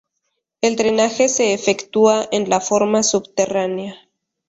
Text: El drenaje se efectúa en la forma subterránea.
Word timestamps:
El 0.61 0.77
drenaje 0.77 1.29
se 1.29 1.53
efectúa 1.53 2.27
en 2.31 2.49
la 2.49 2.59
forma 2.59 3.03
subterránea. 3.03 4.09